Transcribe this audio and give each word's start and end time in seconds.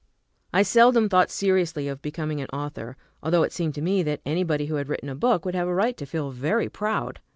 I 0.51 0.63
seldom 0.63 1.09
thought 1.09 1.29
seriously 1.29 1.87
of 1.87 2.01
becoming 2.01 2.41
an 2.41 2.47
author, 2.47 2.97
although 3.21 3.43
it 3.43 3.53
seemed 3.53 3.75
to 3.75 3.83
me 3.83 4.01
that 4.01 4.19
anybody 4.25 4.65
who 4.65 4.73
had 4.77 4.89
written 4.89 5.09
a 5.09 5.15
book 5.15 5.45
would 5.45 5.53
have 5.53 5.67
a 5.67 5.75
right 5.75 5.95
to 5.97 6.07
feel 6.07 6.31
very 6.31 6.69
proud. 6.69 7.19